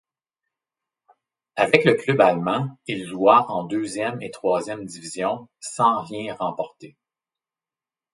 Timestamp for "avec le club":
1.57-2.21